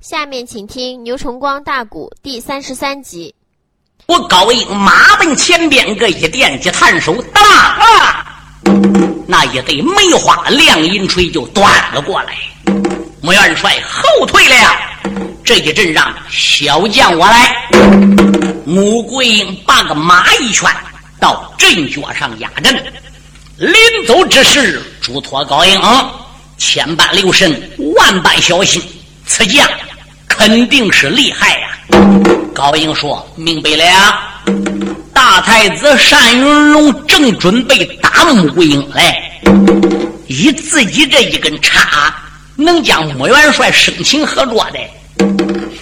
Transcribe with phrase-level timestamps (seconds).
[0.00, 3.34] 下面请听牛崇光大鼓第三十三集。
[4.06, 8.24] 我高英马奔前边个一电击探手，哒啊！
[9.26, 12.32] 那一对梅花亮银锤就端了过来。
[13.20, 14.72] 穆元帅后退了，
[15.44, 17.68] 这一阵让小将我来。
[18.64, 20.70] 穆桂英把个马一圈，
[21.18, 22.72] 到阵脚上压阵。
[23.56, 23.74] 临
[24.06, 25.80] 走之时，嘱托高英，
[26.56, 28.80] 千般留神，万般小心。
[29.26, 29.68] 此将
[30.28, 31.68] 肯定是厉害呀。
[32.54, 34.18] 高英说：“明白了。”
[35.12, 39.16] 大太子单云龙正准备打穆桂英来，
[40.26, 42.14] 以自己这一根叉，
[42.56, 44.78] 能将穆元帅生擒活捉的？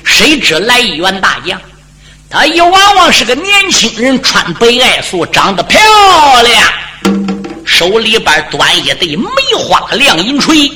[0.05, 1.61] 谁知来一员大将，
[2.31, 5.81] 他一往往是个年轻人，穿白爱素，长得漂
[6.43, 6.73] 亮，
[7.65, 9.27] 手里边端一对梅
[9.59, 10.71] 花亮银锤。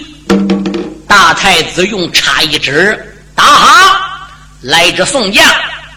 [1.08, 4.28] 大太子用叉一指，打哈！
[4.60, 5.42] 来者宋将。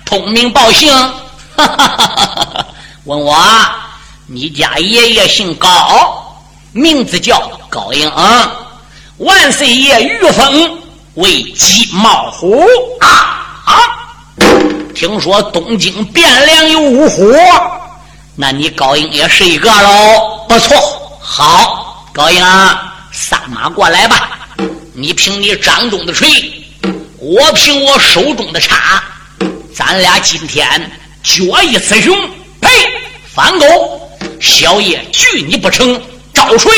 [0.05, 0.93] 通名报姓，
[1.57, 2.65] 哈哈哈哈哈！
[3.03, 3.35] 问我，
[4.27, 6.37] 你家爷爷姓高，
[6.71, 8.09] 名字叫高英。
[9.17, 10.81] 万岁爷御封
[11.15, 12.63] 为鸡毛虎
[13.01, 13.07] 啊
[13.65, 13.73] 啊！
[14.95, 17.33] 听说东京汴梁有五虎，
[18.35, 20.45] 那你高英也是一个喽？
[20.47, 20.77] 不错，
[21.19, 22.41] 好，高英，
[23.11, 24.29] 上马过来吧！
[24.93, 26.29] 你凭你掌中的锤，
[27.25, 29.01] 我凭我手中的叉。
[29.73, 30.91] 咱俩今天
[31.23, 32.13] 决一雌雄，
[32.59, 32.69] 呸！
[33.33, 36.01] 反狗，小爷拒你不成，
[36.33, 36.69] 招锤，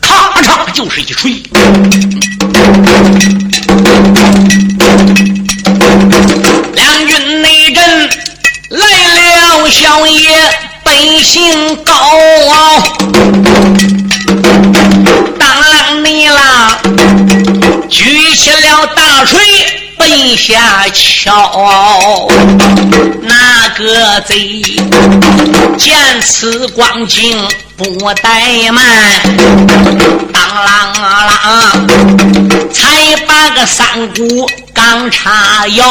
[0.00, 1.42] 咔嚓就是一锤。
[6.72, 8.10] 两军内阵
[8.70, 10.30] 来了，小爷
[10.84, 11.92] 本姓高，
[15.38, 16.78] 当啷你啦，
[17.88, 19.40] 举起了大锤。
[19.98, 22.28] 奔下桥，
[23.22, 24.62] 那个贼
[25.78, 28.82] 见此光景不怠慢，
[30.32, 35.84] 当啷啷，才把个三股钢叉腰，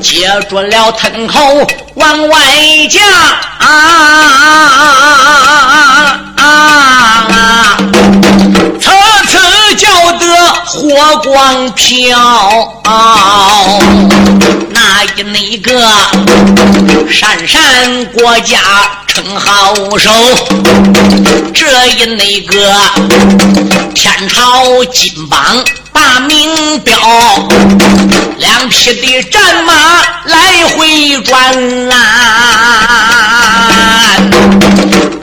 [0.00, 1.38] 接住了藤口
[1.96, 2.38] 往外
[2.90, 3.02] 架。
[3.58, 3.68] 啊啊
[4.78, 5.36] 啊
[5.68, 5.74] 啊
[6.36, 7.76] 啊啊！
[8.80, 8.88] 次
[9.26, 9.36] 次
[9.76, 10.24] 叫得
[10.64, 12.82] 火光飘，
[14.70, 15.68] 那一那个
[17.10, 18.58] 闪闪国家
[19.06, 20.10] 称好手，
[21.54, 22.52] 这一那个
[23.94, 25.40] 天朝金榜
[25.92, 26.94] 大名标，
[28.38, 29.72] 两匹的战马
[30.24, 31.34] 来回转
[31.90, 31.96] 啊，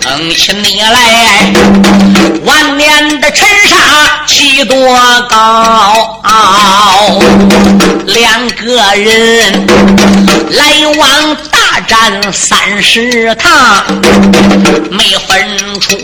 [0.02, 1.54] 撑起你来
[2.44, 3.75] 万年的尘沙。
[4.28, 4.75] 起多
[5.30, 6.20] 高？
[8.06, 8.66] 两个
[8.96, 9.66] 人
[10.50, 10.64] 来
[10.98, 13.84] 往大战三十趟，
[14.91, 15.96] 没分出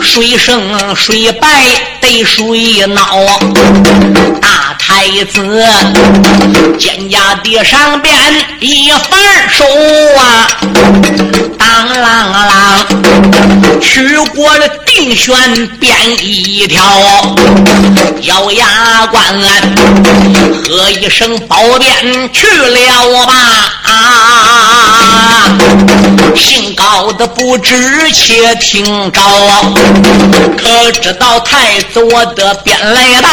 [0.00, 1.48] 谁胜谁败，
[2.00, 2.44] 得谁
[2.86, 2.94] 孬。
[4.40, 5.40] 大太子
[6.78, 8.14] 肩胛地上边
[8.60, 9.64] 一翻手
[10.18, 10.48] 啊，
[11.58, 12.04] 当啷
[12.48, 17.36] 啷，取过了定旋鞭一条，
[18.22, 19.22] 咬牙关。
[20.68, 23.34] 喝一声宝鞭去了吧
[23.84, 24.35] 啊！
[26.34, 29.20] 姓高的不知且听着，
[30.56, 33.28] 可知道太子我的便来到，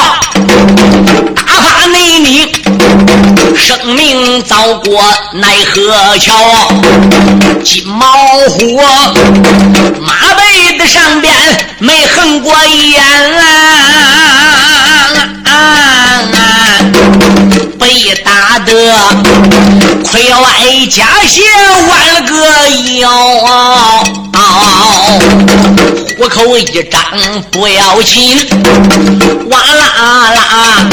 [1.36, 2.52] 打发内你
[3.56, 5.04] 生命遭过
[5.34, 6.34] 奈何桥？
[7.64, 8.06] 金毛
[8.50, 8.82] 虎
[10.02, 11.34] 马背的上边
[11.80, 13.02] 没横过眼
[15.46, 15.52] 啊！
[16.32, 16.38] 被
[18.54, 18.72] 打得
[20.04, 20.46] 盔外
[20.92, 21.42] 加血
[21.90, 22.36] 弯了个
[23.00, 23.04] 腰，
[26.20, 27.02] 虎口一张
[27.52, 28.48] 不要紧，
[29.50, 29.82] 哇啦
[30.36, 30.86] 啦，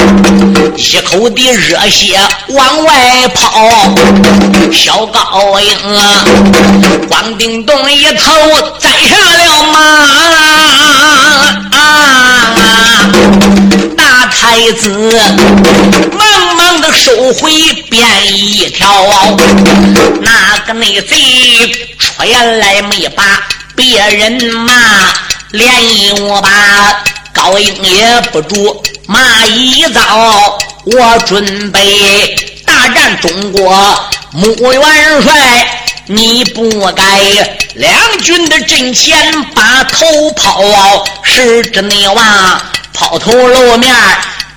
[0.75, 2.19] 一口的热血
[2.49, 3.69] 往外跑。
[4.73, 6.25] 小高英啊，
[7.11, 8.33] 光腚咚一头
[8.79, 11.00] 栽下了马。
[14.31, 14.89] 太子
[16.13, 17.51] 忙忙的收回
[17.91, 19.37] 便一条，
[20.21, 21.17] 那个内贼
[21.99, 22.25] 出
[22.59, 24.75] 来没把别人骂，
[25.51, 26.51] 连我把
[27.33, 30.59] 高英也不住骂一遭。
[30.85, 32.35] 我准备
[32.65, 35.80] 大战中国穆元帅，
[36.13, 37.05] 你不该
[37.75, 42.61] 两军的阵前把头抛，是真的话。
[42.93, 43.95] 抛头露面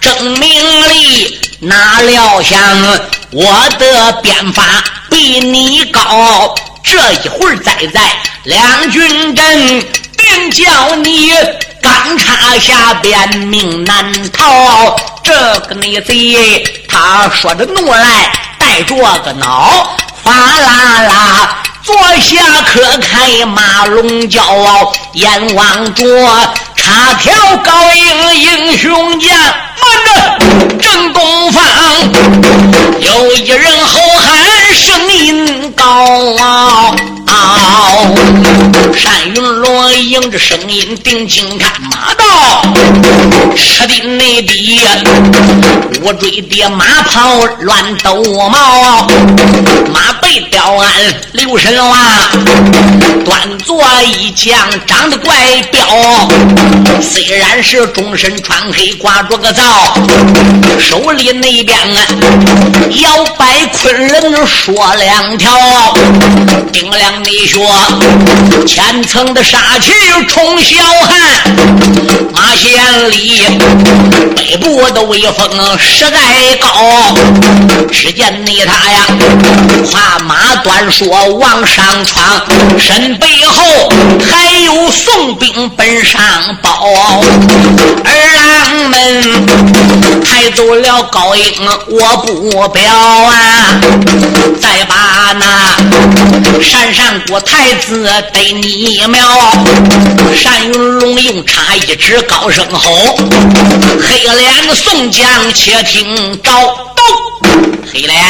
[0.01, 2.59] 争名利，哪料想
[3.29, 4.63] 我的鞭法
[5.11, 8.01] 比你高，这一会儿再在
[8.45, 9.85] 两军阵，
[10.17, 11.31] 定叫你
[11.83, 14.95] 钢叉下边命难逃。
[15.23, 15.31] 这
[15.67, 21.57] 个内贼，他说着怒来，带着个恼，哗啦啦。
[21.83, 26.05] 坐下可开马龙骄傲，眼望着
[26.77, 30.37] 插条高英英雄将，慢着
[30.81, 31.61] 正东方
[32.99, 35.85] 有一人吼喊声音高
[36.37, 36.95] 傲。
[39.03, 42.23] 单云龙迎着声音定睛看马道，
[43.55, 44.79] 吃的内地
[46.03, 49.07] 我追的马跑乱抖毛，
[49.91, 50.89] 马背吊鞍
[51.33, 51.97] 刘神娃，
[53.25, 55.35] 端坐一将长得怪
[55.71, 56.29] 彪，
[57.01, 59.63] 虽然是终身穿黑挂着个罩，
[60.79, 62.05] 手里那边啊
[63.01, 65.51] 摇摆昆仑说两条，
[66.71, 67.71] 丁亮你说。
[68.65, 69.91] 千层的杀气
[70.27, 71.55] 冲霄汉，
[72.33, 72.81] 马县
[73.11, 73.41] 里
[74.35, 77.15] 北部的威风实在高。
[77.91, 79.05] 只见你他呀，
[79.91, 82.45] 跨马短说往上闯，
[82.77, 83.89] 身背后
[84.29, 86.21] 还有宋兵奔上
[86.61, 87.21] 报。
[88.03, 88.11] 二
[88.59, 91.43] 郎们抬走了高英，
[91.89, 93.79] 我不表啊，
[94.59, 98.09] 再把那山上国太子。
[98.33, 99.27] 对你妙，
[100.43, 103.15] 单云龙用叉一指，高声吼
[104.01, 106.51] ：“黑脸的宋江，且听着！”
[107.93, 108.23] 黑脸，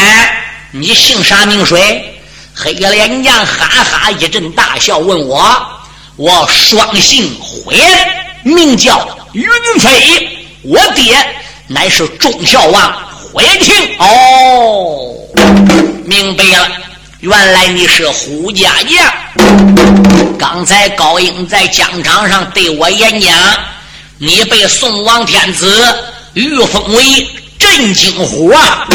[0.71, 2.19] 你姓啥名谁？
[2.53, 5.55] 黑脸将哈哈一阵大笑，问我
[6.17, 7.77] ：“我双姓灰，
[8.43, 9.47] 名叫云
[9.79, 11.15] 飞，我爹
[11.67, 12.93] 乃是忠孝王
[13.31, 15.15] 灰庭。”哦，
[16.03, 16.67] 明白了。
[17.23, 19.13] 原来你是胡家将，
[20.37, 23.33] 刚才高英在疆场上对我演讲，
[24.17, 25.73] 你被宋王天子
[26.33, 27.25] 御封为
[27.57, 28.85] 镇惊虎啊！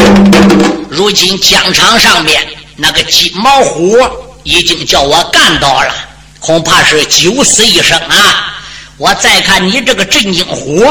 [0.90, 2.46] 如今疆场上面
[2.76, 3.96] 那个金毛虎
[4.42, 5.94] 已经叫我干到了，
[6.38, 8.60] 恐怕是九死一生啊！
[8.98, 10.86] 我再看你这个镇惊虎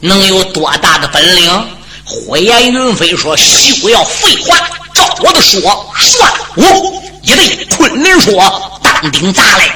[0.00, 1.68] 能有多大的本领？
[2.08, 4.56] 火焰云飞说：“休要废话。”
[4.94, 5.60] 照我的说，
[5.98, 9.68] 算我一对昆仑说，当顶砸来。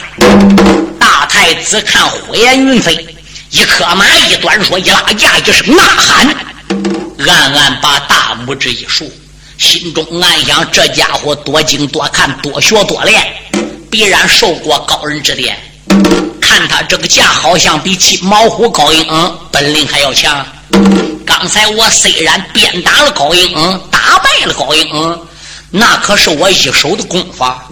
[0.99, 2.95] 大太子看火焰云飞，
[3.51, 6.27] 一颗马一端说，一拉架一声呐喊，
[7.29, 9.13] 暗暗把大拇指一竖，
[9.59, 13.23] 心中暗想：这家伙多精多看多学多练，
[13.91, 15.57] 必然受过高人指点。
[16.41, 19.07] 看他这个架，好像比金毛虎高英
[19.53, 20.45] 本领还要强。
[21.25, 23.53] 刚才我虽然鞭打了高英，
[23.91, 25.21] 打败了高英，
[25.71, 27.69] 那可是我一手的功法。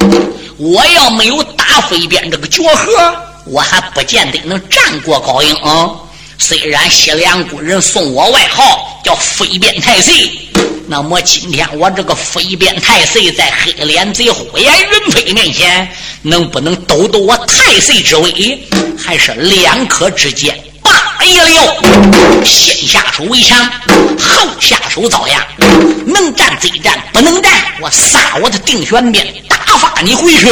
[0.56, 3.16] 我要没有打飞鞭这个绝活，
[3.46, 5.56] 我还不见得能战过高英。
[6.38, 10.30] 虽然西凉国人送我外号叫飞鞭太岁，
[10.86, 15.88] 那么今天我这个飞鞭太岁在黑脸贼火焰云飞面前，
[16.22, 18.68] 能不能抖抖我太岁之威？
[18.98, 20.58] 还是两可之间。
[21.20, 22.44] 哎呀呦！
[22.46, 23.58] 先下手为强，
[24.18, 25.38] 后下手遭殃。
[26.06, 27.52] 能战则战，不能战，
[27.82, 30.46] 我撒我的定玄鞭打发你回去。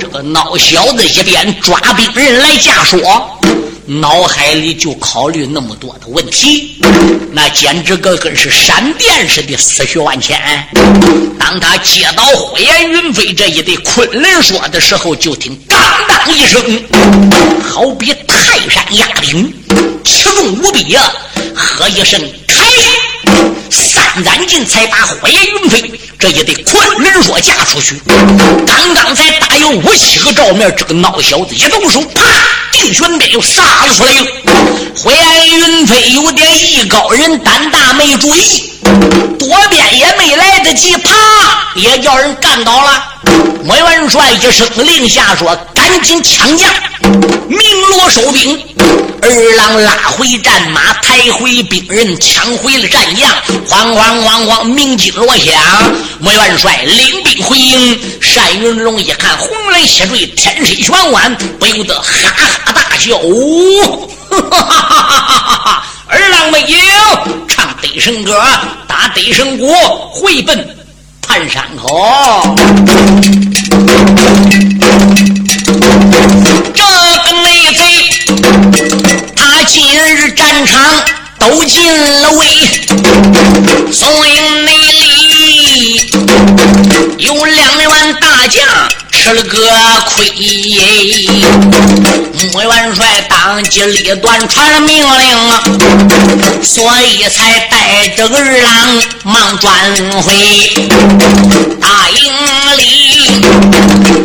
[0.00, 3.00] 这个孬小子一边抓兵人来架说，
[3.86, 6.80] 脑海里就考虑那么多的问题，
[7.30, 10.36] 那简直个跟是闪电似的思绪万千。
[11.38, 15.78] 当他接到火焰云飞这一对昆仑说的时候，就听当
[16.26, 16.60] 当一声，
[17.62, 19.54] 好比泰山压顶。
[20.02, 21.12] 其重无比啊！
[21.54, 22.66] 喝一声开，
[23.70, 25.82] 三斩劲才把火焰云飞
[26.18, 28.00] 这一对昆仑说嫁出去。
[28.66, 32.22] 刚刚才打有五七个照面，这个孬小子一动手，啪，
[32.72, 34.26] 定旋鞭又杀了出来了。
[34.96, 38.72] 火焰云飞有点艺高人胆大，没注意，
[39.38, 41.10] 躲鞭也没来得及，啪，
[41.74, 43.04] 也叫人干倒了。
[43.64, 46.70] 莫元帅一声令下说：“赶紧抢将，
[47.48, 47.58] 鸣
[47.90, 48.58] 锣收兵。”
[49.20, 53.28] 二郎拉回战马，抬回兵人，抢回了战将。
[53.68, 55.52] 哐哐哐哐，鸣金锣响。
[56.18, 58.00] 莫元帅领兵回营。
[58.34, 62.28] 单云龙一看红雷血坠，天水玄关，不由得哈
[62.66, 63.16] 哈大笑。
[64.28, 65.86] 哈哈哈哈哈哈！
[66.06, 66.76] 二郎没赢，
[67.48, 68.42] 唱得胜歌，
[68.86, 69.74] 打得胜鼓，
[70.12, 70.76] 回奔
[71.22, 72.54] 盘山口。
[76.74, 76.82] 这
[77.24, 77.82] 个内贼。
[79.34, 81.02] 他今日战场
[81.38, 81.82] 都进
[82.22, 82.46] 了位，
[83.92, 85.25] 宋营内里
[87.18, 88.64] 有两员大将
[89.10, 89.58] 吃了个
[90.06, 90.30] 亏，
[92.52, 99.72] 穆元帅当机立断传了命令，所以才带着儿郎忙转
[100.22, 100.32] 回
[101.80, 102.32] 大营
[102.76, 103.40] 里，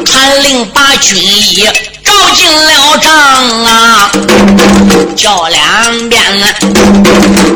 [0.06, 1.64] 传令把军医。
[2.04, 3.12] 照进了帐
[3.64, 4.12] 啊，
[5.16, 6.20] 叫两边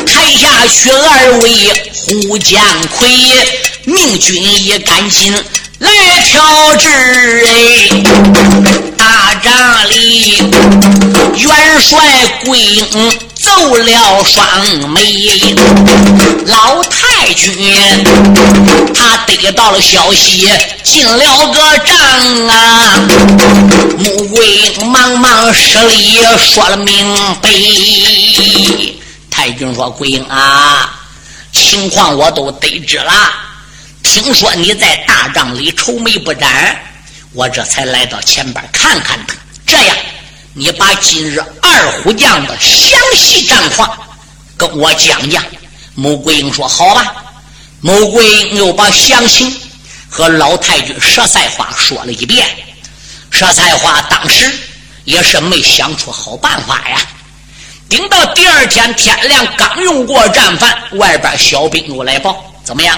[0.06, 1.50] 抬下去二位
[1.94, 2.64] 护将
[2.96, 3.10] 魁，
[3.86, 5.34] 命军也赶紧
[5.80, 5.92] 来
[6.26, 6.88] 调制
[7.48, 8.04] 哎。
[8.98, 10.38] 大帐里
[11.38, 13.20] 元帅桂英。
[13.36, 14.44] 奏了双
[14.90, 15.56] 眉，
[16.48, 17.54] 老太君
[18.92, 20.50] 他得到了消息，
[20.82, 23.08] 进了个帐啊。
[24.00, 27.52] 穆桂英忙忙施礼说了明白。
[29.30, 30.90] 太君说：“桂英啊，
[31.52, 33.14] 情况我都得知了。
[34.06, 36.80] 听说你在大帐里愁眉不展，
[37.34, 39.36] 我这才来到前边看看他。
[39.66, 39.96] 这样。”
[40.58, 43.92] 你把今日二虎将的详细战况
[44.56, 45.44] 跟我讲讲。
[45.96, 47.14] 穆桂英说：“好吧。”
[47.82, 49.54] 穆桂英又把详情
[50.10, 52.48] 和老太君佘赛花说了一遍。
[53.30, 54.50] 佘赛花当时
[55.04, 57.02] 也是没想出好办法呀。
[57.90, 62.98] 等到第二天天亮，刚用过战饭，外边小兵又来报：怎么样？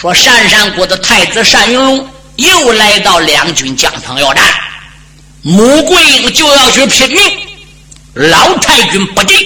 [0.00, 4.42] 说单山国的太子单云龙又来到两军疆场要战。
[5.42, 7.22] 穆桂英就要去拼命，
[8.14, 9.36] 老太君不进，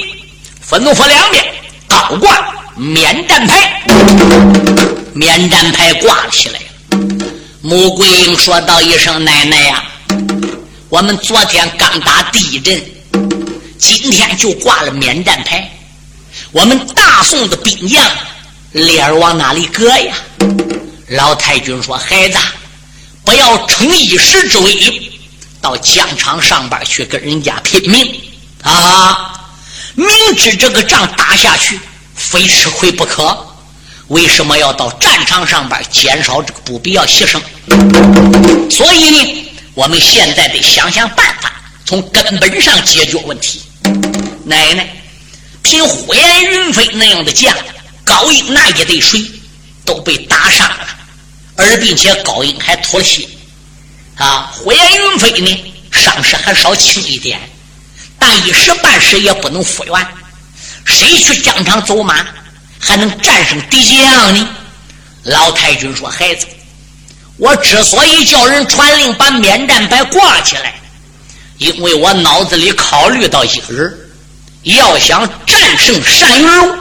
[0.65, 1.45] 吩咐两边
[1.89, 3.83] 高挂免战牌，
[5.13, 6.61] 免战牌挂了起来。
[7.61, 9.83] 穆桂英说道一声：“奶奶呀，
[10.89, 12.81] 我们昨天刚打地震，
[13.77, 15.69] 今天就挂了免战牌。
[16.53, 18.05] 我们大宋的兵将
[18.75, 20.15] 脸儿往哪里搁呀？”
[21.09, 22.39] 老太君说：“孩子，
[23.25, 25.11] 不要逞一时之威。”
[25.63, 28.21] 到疆场上边去跟人家拼命
[28.63, 29.49] 啊！
[29.95, 31.81] 明知这个仗打下去
[32.15, 33.35] 非吃亏不可，
[34.09, 37.41] 为什么要到战场上边减少这个不必要牺牲？
[38.71, 41.51] 所以呢，我们现在得想想办法，
[41.87, 43.63] 从根本上解决问题。
[44.45, 44.87] 奶奶，
[45.63, 47.57] 凭呼延云飞那样的将，
[48.05, 49.25] 高英那一队水
[49.85, 50.87] 都被打伤了，
[51.57, 53.27] 而并且高英还吐了血。
[54.17, 57.41] 啊，火焰云飞呢，伤势还稍轻一点，
[58.19, 60.07] 但一时半时也不能复原。
[60.85, 62.25] 谁去疆场走马，
[62.79, 64.49] 还能战胜敌将呢？
[65.25, 66.47] 老太君说：“孩子，
[67.39, 70.75] 我之所以叫人传令把免战牌挂起来，
[71.57, 73.99] 因为我脑子里考虑到一个人，
[74.65, 76.79] 要想战胜单云龙，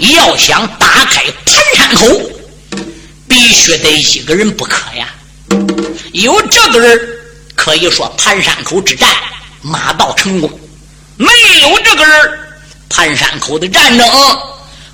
[0.00, 2.20] 要想打开盘山口，
[3.28, 5.08] 必须得一个人不可呀。”
[6.12, 7.00] 有这个人，
[7.54, 9.14] 可以说盘山口之战
[9.62, 10.50] 马到成功；
[11.16, 11.26] 没
[11.60, 12.38] 有这个人，
[12.88, 14.08] 盘山口的战争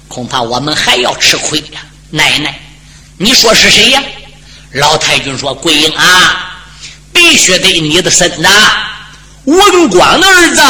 [0.08, 1.80] 恐怕我们还要吃亏呀。
[2.10, 2.60] 奶奶，
[3.16, 4.02] 你说是谁呀？
[4.72, 6.62] 老太君说：“桂英啊，
[7.12, 8.48] 必须得你的孙子
[9.44, 10.62] 文广的儿子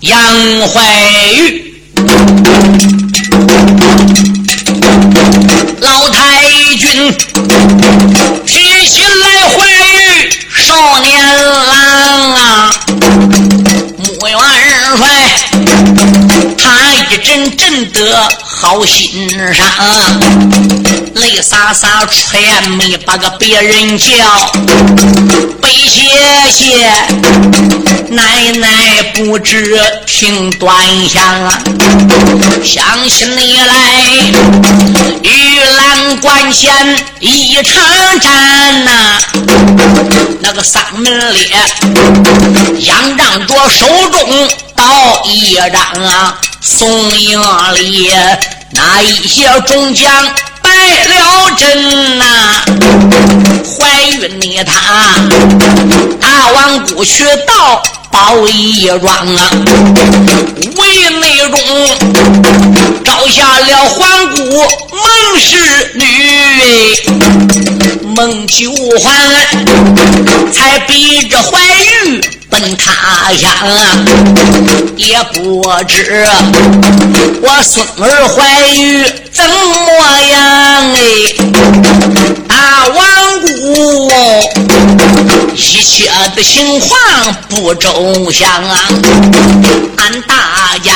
[0.00, 1.82] 杨怀玉。”
[5.82, 6.48] 老太
[6.78, 7.12] 君
[8.46, 9.31] 提心来
[17.22, 20.20] 阵阵的好心伤，
[21.14, 24.06] 泪洒洒出言没把个别人叫，
[25.60, 26.02] 背谢
[26.50, 26.90] 谢
[28.10, 30.74] 奶奶不知听端
[31.08, 31.58] 详啊，
[32.62, 33.74] 想起你来。
[35.22, 39.18] 玉兰关前一场战呐，
[40.40, 41.48] 那个丧门烈，
[42.80, 44.84] 仰仗着手中刀
[45.24, 46.88] 一张啊，宋
[47.18, 47.40] 营
[47.74, 48.08] 里
[48.70, 50.08] 那一些众将
[50.62, 50.70] 败
[51.08, 52.24] 了阵呐，
[53.76, 54.72] 怀孕的他
[56.20, 57.82] 大王姑去到。
[58.12, 59.50] 包一庄啊，
[60.76, 61.58] 为内中
[63.02, 64.36] 招下了皇姑
[64.90, 66.04] 孟氏女，
[68.14, 69.10] 孟九环
[70.52, 71.58] 才逼着怀
[72.04, 72.20] 玉
[72.52, 73.50] 奔他乡，
[74.96, 76.26] 也不知
[77.40, 79.50] 我孙儿怀玉怎么
[80.20, 80.38] 样
[80.92, 81.00] 哎，
[82.46, 82.54] 大
[82.88, 82.98] 王
[83.40, 84.12] 姑
[85.54, 86.10] 一切。
[86.34, 86.90] 的情况
[87.48, 88.78] 不周详啊！
[89.98, 90.92] 俺大家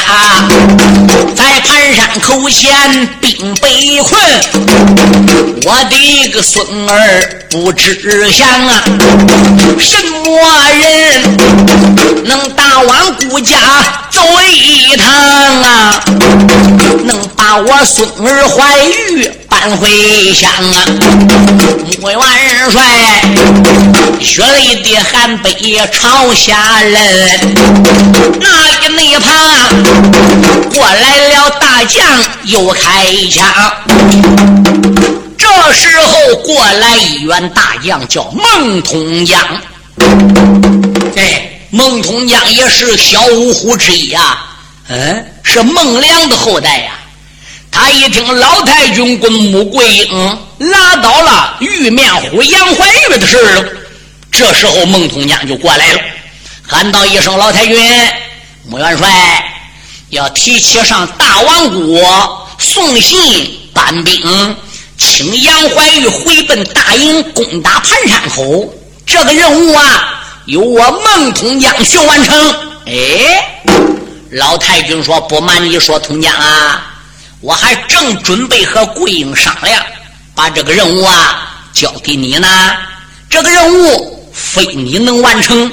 [1.35, 4.19] 在盘山口前兵被困，
[5.65, 8.83] 我的个孙儿不知祥啊！
[9.79, 11.37] 什么人
[12.25, 13.59] 能大往顾家
[14.11, 15.13] 走一趟
[15.63, 16.05] 啊？
[17.05, 20.85] 能把我孙儿怀玉搬回乡啊？
[22.01, 22.19] 穆元
[22.71, 22.83] 帅
[24.21, 25.53] 血泪的汗杯
[25.93, 27.01] 朝下扔，
[28.41, 29.31] 那一内旁
[30.71, 32.05] 过来了大将
[32.45, 33.45] 又开枪。
[35.37, 39.41] 这时候过来一员大将叫孟通江，
[41.17, 44.47] 哎，孟通江也是小五虎之一啊，
[44.89, 46.93] 嗯，是孟良的后代呀。
[47.71, 53.65] 他一听老太君跟穆桂英拉倒了玉面虎杨怀玉的事了，
[54.39, 56.01] 这时候孟通江就过来了，
[56.63, 57.81] 喊道一声：“老太君，
[58.67, 59.43] 穆元帅
[60.11, 62.05] 要提起上大王谷
[62.59, 64.57] 送信搬兵，
[64.99, 68.71] 请杨怀玉回奔大营攻打盘山口。
[69.07, 73.63] 这个任务啊，由我孟通江去完成。”哎，
[74.33, 76.93] 老太君说：“不瞒你说，通江啊。”
[77.41, 79.83] 我还正准备和桂英商量，
[80.35, 82.49] 把这个任务啊交给你呢。
[83.31, 85.73] 这个任务非你能完成，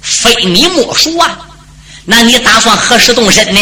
[0.00, 1.36] 非你莫属啊。
[2.04, 3.60] 那你打算何时动身呢？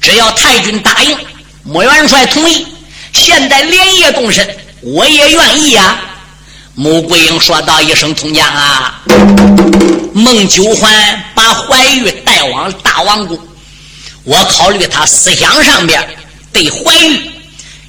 [0.00, 1.16] 只要太君答应，
[1.62, 2.66] 穆元帅同意，
[3.12, 6.00] 现在连夜动身，我也愿意啊。
[6.74, 9.02] 穆桂英说道一声：“通江啊，
[10.14, 13.38] 孟九环把怀玉带往大王宫，
[14.24, 16.02] 我考虑他思想上边。”
[16.52, 17.30] 对怀玉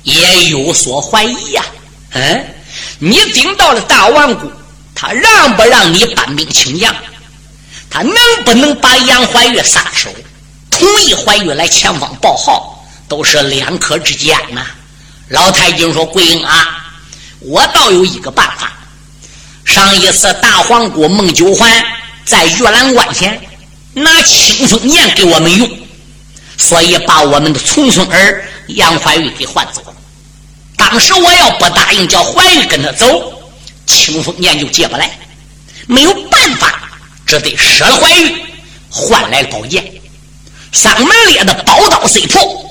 [0.03, 1.63] 也有所怀疑呀，
[2.11, 2.45] 嗯，
[2.99, 4.51] 你顶到了大王谷，
[4.99, 6.95] 他让不让你搬兵请将？
[7.87, 10.09] 他能不能把杨怀玉撒手，
[10.71, 14.65] 同意怀玉来前方报号，都是两可之间呐。
[15.27, 16.83] 老太君说：“桂英啊，
[17.41, 18.73] 我倒有一个办法。
[19.63, 21.85] 上一次大皇姑孟九环
[22.25, 23.39] 在玉兰关前
[23.93, 25.69] 拿清风剑给我们用，
[26.57, 29.93] 所以把我们的重孙儿。”杨怀玉给换走了。
[30.75, 33.36] 当时我要不答应叫怀玉跟他走，
[33.87, 35.09] 清风剑就借不来，
[35.87, 36.87] 没有办法，
[37.25, 38.35] 只得舍了怀玉，
[38.89, 39.83] 换来了宝剑。
[40.71, 42.69] 三门烈的宝刀虽破，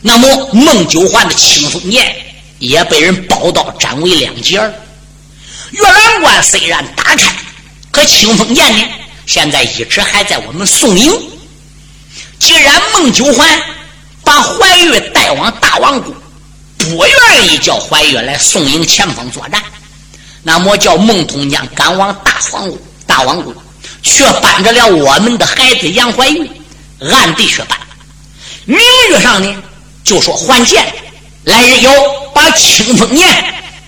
[0.00, 2.16] 那么孟九环的清风剑
[2.58, 4.74] 也被人宝刀斩为两截儿。
[5.70, 7.32] 月兰关虽然打开，
[7.92, 8.82] 可清风剑呢，
[9.26, 11.12] 现在一直还在我们宋营。
[12.40, 13.62] 既然孟九环。
[14.26, 16.14] 把怀玉带往大王宫，
[16.78, 19.62] 不愿意叫怀玉来宋营前方作战，
[20.44, 23.52] 那么叫孟通江赶往大皇宫，大王宫，
[24.02, 26.48] 却搬着了我们的孩子杨怀玉，
[27.10, 27.76] 暗地去搬，
[28.66, 29.62] 名义上呢
[30.04, 30.84] 就说还剑，
[31.44, 31.90] 来人有
[32.34, 33.44] 把清风剑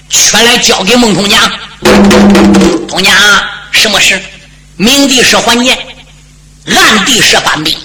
[0.08, 1.52] 全来交给孟通江，
[2.88, 3.14] 通江
[3.70, 4.20] 什么事？
[4.76, 5.78] 明地是还剑，
[6.66, 7.78] 暗地是搬兵，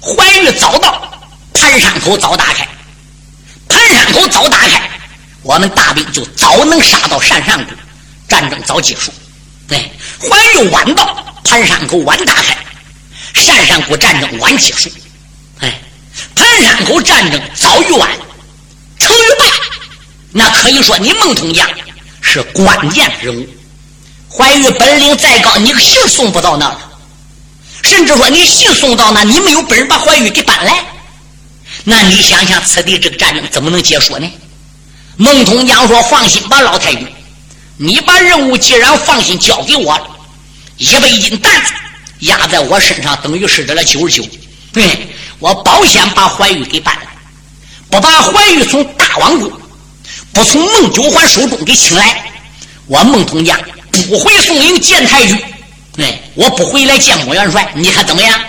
[0.00, 1.04] 怀玉早到。
[1.54, 2.68] 盘山口早打开，
[3.68, 4.80] 盘山口早打开，
[5.48, 7.72] 我们大兵就早能杀到山善谷，
[8.28, 9.10] 战争早结束。
[9.66, 12.54] 对，怀玉晚到，盘山口晚打开，
[13.32, 14.90] 山善谷战争晚结束。
[15.60, 15.80] 哎，
[16.34, 18.10] 盘山口战争早与晚，
[18.98, 19.46] 成与败，
[20.32, 21.66] 那可以说你孟通江
[22.20, 23.48] 是关键人物。
[24.30, 26.78] 怀玉本领再高，你个信送不到那了，
[27.82, 30.84] 甚至说你信送到那，你没有本事把怀玉给搬来。
[31.84, 34.30] 那你想想，此地这个战争怎么能结束呢？
[35.20, 37.04] 孟通江说：“放心吧，老太君，
[37.76, 40.06] 你把任务既然放心交给我了，
[40.76, 41.72] 一百斤担子
[42.20, 44.28] 压在我身上，等于是这了九十九。
[44.72, 45.08] 对
[45.40, 47.02] 我保险把怀玉给办了，
[47.90, 49.52] 不把怀玉从大王宫，
[50.32, 52.32] 不从孟九环手中给请来，
[52.86, 53.58] 我孟通江
[53.90, 55.36] 不回宋营见太君。
[55.96, 58.40] 对我不回来见穆元帅，你看怎么样？”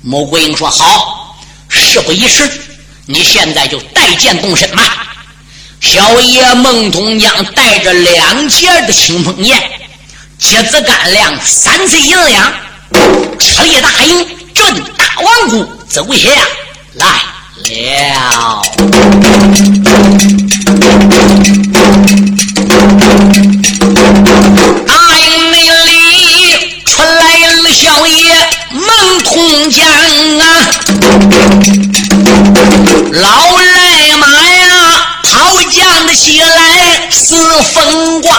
[0.00, 1.36] 穆桂英说：“好，
[1.68, 2.50] 事不宜迟。”
[3.08, 4.95] 你现在就带剑动身吧，
[5.86, 9.56] 小爷孟通江带着两截的清风剑，
[10.36, 12.52] 接子干粮三岁银两，
[13.38, 16.28] 出列大营，镇大王谷，走下
[16.94, 18.62] 来了。
[24.88, 28.34] 大营内里出来了小爷
[28.72, 29.86] 孟通江
[30.40, 30.44] 啊。
[33.12, 33.64] 老二，
[36.16, 37.36] 起来似
[37.74, 38.32] 风光。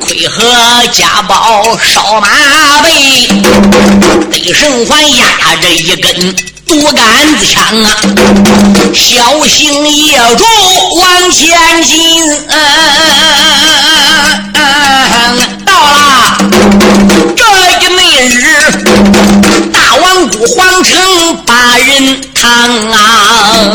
[0.00, 0.42] 亏和
[0.92, 2.28] 家宝烧马
[2.82, 3.28] 背，
[4.30, 6.34] 背身还压着一根
[6.66, 7.86] 竹杆子枪啊！
[8.92, 10.44] 小心业主
[10.98, 11.48] 往前
[11.84, 11.94] 进，
[15.64, 16.36] 到了
[17.36, 17.40] 这
[17.80, 18.40] 一那日，
[19.72, 20.90] 大王谷皇城
[21.62, 22.50] 大人堂
[22.90, 23.72] 啊！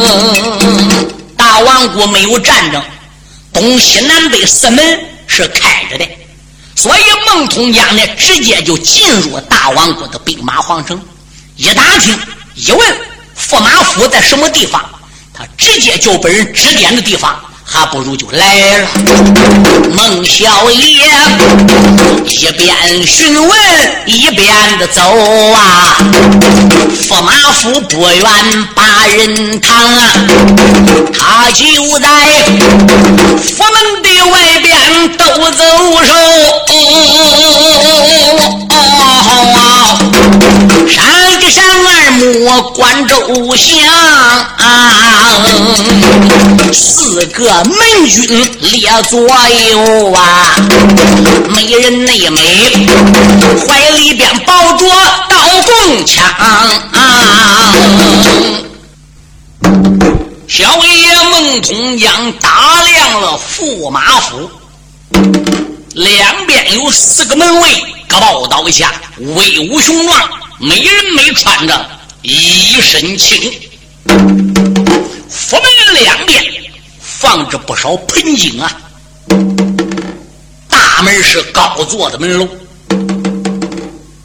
[1.37, 2.83] 大王国没有战争，
[3.53, 6.05] 东西南北四门是开着的，
[6.75, 11.01] 所以孟通江呢，直接就进入大王国的兵马皇城。
[11.55, 12.13] 一打听
[12.55, 12.97] 一问，
[13.49, 14.83] 驸马府在什么地方，
[15.33, 17.39] 他直接就被人指点的地方。
[17.69, 18.87] 还不如就来了。
[19.93, 21.05] 孟小爷
[22.25, 23.49] 一边询问
[24.05, 25.01] 一边的走
[25.51, 25.97] 啊，
[27.09, 28.23] 驸马府不远
[28.73, 30.09] 把人扛啊，
[31.13, 32.07] 他就在
[33.37, 35.61] 府门的外边兜走
[36.05, 36.13] 手。
[40.87, 42.21] 山一山二目
[42.71, 43.15] 观周
[43.55, 43.67] 详，
[46.73, 47.75] 四个门
[48.07, 48.17] 军
[48.61, 50.19] 列左右啊，
[51.49, 52.87] 美人内美，
[53.67, 54.85] 怀里边抱着
[55.29, 55.35] 刀
[55.65, 56.23] 弓枪。
[60.47, 64.49] 小爷孟通江打量了驸马府，
[65.93, 67.69] 两边有四个门卫，
[68.07, 71.89] 各抱刀下，威武雄壮，没人没穿着
[72.21, 73.51] 一身青。
[75.29, 76.43] 府门两边。
[77.19, 78.71] 放着不少盆景啊！
[80.69, 82.47] 大门是高座的门楼，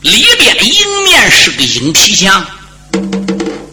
[0.03, 2.45] 里边迎面是个鹰皮墙，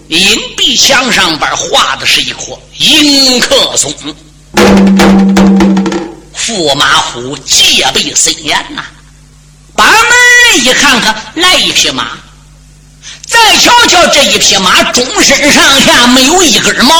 [0.08, 3.93] 鹰壁墙上边画的是一棵迎客松。
[6.34, 8.86] 驸马府戒备森严呐！
[9.79, 12.09] 把门一看看，来一匹马。
[13.25, 16.93] 再瞧瞧这一匹马，终身上下没有一根毛。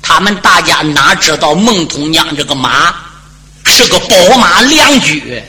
[0.00, 2.94] 他们大家哪知道孟通江这个马
[3.64, 5.42] 是个宝马良驹，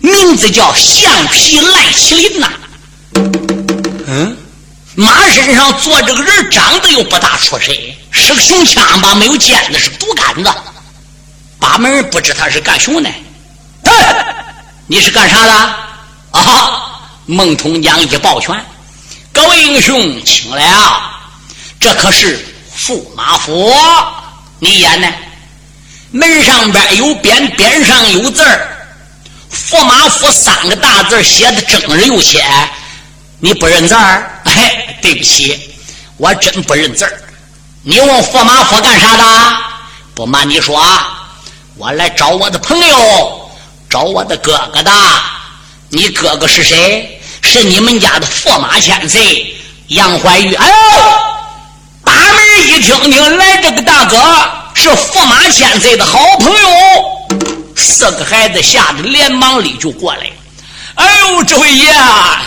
[0.00, 2.52] 名字叫橡皮赖麒麟呐。
[4.08, 4.36] 嗯，
[4.94, 7.74] 马身上坐这个人长得又不大出神，
[8.10, 10.50] 是个熊枪吧，没有尖子，是个竹竿子。
[11.58, 13.02] 把门不知他是干熊
[13.90, 14.26] 的。
[14.86, 15.52] 你是干啥的？
[16.30, 16.82] 啊！
[17.26, 18.54] 孟通江一抱拳
[19.32, 21.20] ：“各位英雄，请来啊，
[21.80, 22.44] 这可是。”
[22.78, 23.74] 驸马府，
[24.58, 25.08] 你演呢？
[26.10, 28.86] 门上边有匾，匾上有字儿
[29.50, 32.44] ，“驸马府”三个大字写的正日又浅，
[33.40, 34.40] 你不认字儿？
[34.44, 35.74] 哎，对不起，
[36.18, 37.20] 我真不认字儿。
[37.82, 39.56] 你问驸马府干啥的？
[40.14, 41.24] 不瞒你说，啊
[41.76, 43.45] 我来找我的朋友，
[43.88, 44.90] 找我的哥哥的。
[45.88, 47.20] 你哥哥是谁？
[47.42, 49.54] 是你们家的驸马千岁
[49.88, 50.52] 杨怀玉。
[50.54, 50.72] 哎呦！
[52.04, 54.16] 大门一听，听来这个大哥
[54.74, 56.68] 是驸马千岁的好朋友，
[57.76, 60.30] 四个孩子吓得连忙里就过来。
[60.96, 61.92] 哎呦，这位爷，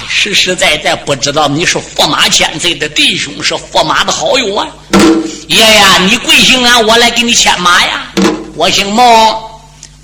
[0.09, 4.67] 实实在在不知道你是驸马千岁的弟兄，是驸马的好友啊。
[5.47, 6.79] 爷呀，你贵姓啊？
[6.79, 8.03] 我来给你牵马呀。
[8.55, 9.05] 我姓孟，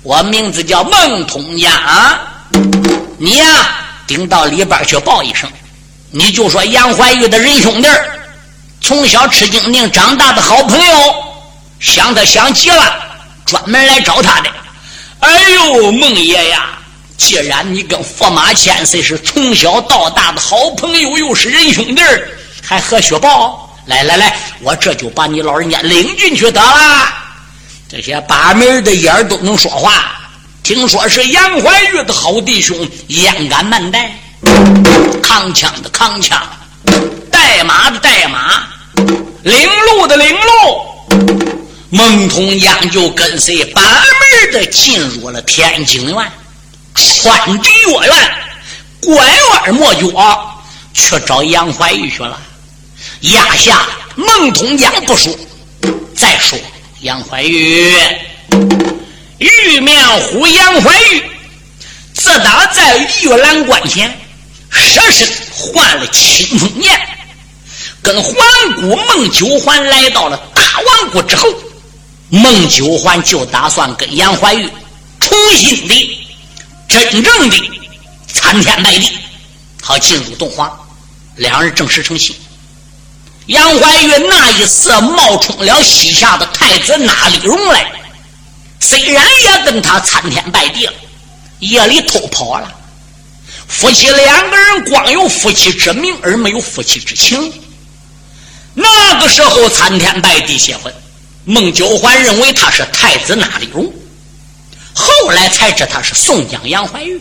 [0.06, 1.68] 我名字叫孟通江。
[3.18, 3.44] 你呀，
[4.06, 5.50] 顶到里边去报一声，
[6.12, 7.88] 你就说杨怀玉的仁兄弟
[8.80, 11.14] 从小吃金锭长大的好朋友，
[11.80, 12.94] 想他想急了，
[13.44, 14.50] 专门来找他的。
[15.18, 16.78] 哎呦，孟爷呀，
[17.16, 22.00] 既然你跟驸马千岁是从小到大的好朋友，又是仁兄弟
[22.62, 23.76] 还何须报？
[23.86, 27.08] 来来来，我这就把你老人家领进去得了。
[27.88, 30.16] 这些把门的眼儿都能说话，
[30.64, 32.76] 听说是杨怀玉的好弟兄，
[33.08, 34.18] 焉敢慢待？
[35.22, 36.40] 扛枪的扛枪，
[37.30, 38.66] 带马的带马。
[39.44, 41.38] 领路的领路，
[41.90, 46.32] 孟通江就跟随把门的进入了天津院，
[46.94, 48.34] 穿地越院，
[49.02, 52.36] 拐弯抹角去找杨怀玉去了。
[53.20, 55.32] 压下孟通江不说，
[56.16, 56.58] 再说
[57.06, 57.88] 杨怀玉，
[59.38, 61.22] 玉面虎杨怀玉，
[62.12, 64.12] 自打在玉兰关前
[64.72, 67.00] 舍身换了清风剑。
[68.02, 68.34] 跟环
[68.74, 71.48] 姑孟九环来到了大王国之后，
[72.28, 74.68] 孟九环就打算跟杨怀玉
[75.20, 76.26] 重新的、
[76.88, 77.70] 真正的
[78.26, 79.16] 参天拜地，
[79.80, 80.76] 好进入洞房。
[81.36, 82.34] 两人正式成亲。
[83.46, 87.86] 杨怀玉那一次冒充了西夏的太子那里荣来，
[88.80, 90.92] 虽然也跟他参天拜地了，
[91.60, 92.72] 夜里偷跑了。
[93.68, 97.52] 夫妻两个人光有夫妻之名而没有夫妻之情。
[98.74, 100.92] 那个时候参天拜地结婚，
[101.44, 103.92] 孟九环认为他是太子那里荣，
[104.92, 107.20] 后来才知他是宋江杨怀玉。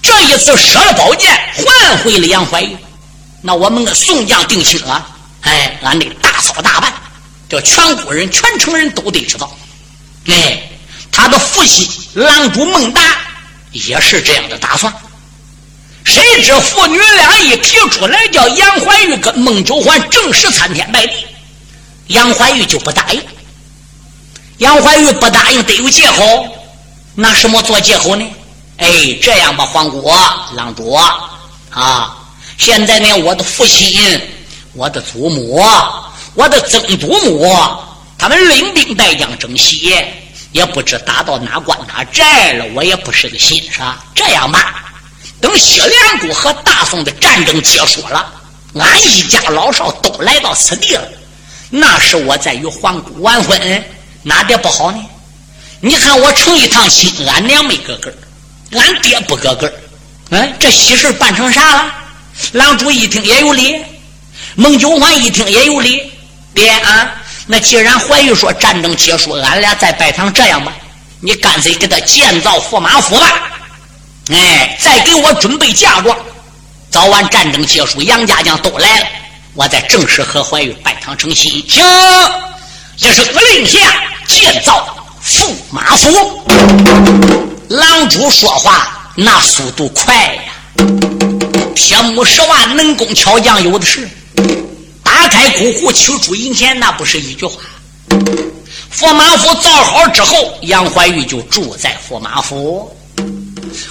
[0.00, 2.74] 这一次舍了宝剑换回了杨怀玉。
[3.46, 5.06] 那我们跟宋江定亲了，
[5.42, 6.90] 哎，俺得大操大办，
[7.46, 9.54] 这全国人、全城人都得知道。
[10.28, 10.62] 哎，
[11.12, 13.02] 他的父亲郎主孟达
[13.72, 14.90] 也是这样的打算。
[16.04, 21.12] 谁知父女俩一提出来，叫杨怀玉跟孟九环正式参天拜地，
[22.06, 23.22] 杨怀玉就不答应。
[24.56, 26.48] 杨怀玉不答应得有借口，
[27.14, 28.26] 拿什么做借口呢？
[28.78, 30.10] 哎，这样吧，皇姑、
[30.54, 30.94] 郎主
[31.70, 32.16] 啊。
[32.56, 34.20] 现在呢，我的父亲、
[34.74, 35.62] 我的祖母、
[36.34, 37.54] 我的曾祖母，
[38.16, 39.94] 他们领兵带将征西，
[40.52, 42.64] 也不知打到哪关哪寨了。
[42.74, 43.96] 我也不是个心上。
[44.14, 44.92] 这样吧，
[45.40, 48.32] 等西凉国和大宋的战争结束了，
[48.74, 51.08] 俺一家老少都来到此地了，
[51.70, 53.84] 那时我再与皇姑完婚，
[54.22, 55.04] 哪点不好呢？
[55.80, 58.16] 你看我成一趟亲，俺娘没个根
[58.72, 59.70] 俺爹不个根
[60.30, 61.92] 嗯，这喜事办成啥了？
[62.52, 63.76] 郎主一听也有理，
[64.54, 66.12] 孟九环一听也有理。
[66.54, 67.10] 爹啊，
[67.46, 70.72] 那既然怀玉说战争结束，俺俩再拜堂，这样吧，
[71.20, 73.50] 你干脆给他建造驸马府吧。
[74.30, 76.16] 哎，再给我准备嫁妆，
[76.90, 79.06] 早晚战争结束，杨家将都来了，
[79.54, 81.52] 我再正式和怀玉拜堂成亲。
[81.68, 81.84] 行，
[82.98, 83.78] 一声令下，
[84.28, 86.42] 建造驸马府。
[87.68, 90.53] 郎主说话那速度快呀。
[91.74, 94.08] 天目十万，能工巧匠有的是。
[95.02, 97.60] 打开古户，取出银钱，那不是一句话。
[98.96, 102.96] 驸马府造好之后，杨怀玉就住在驸马府。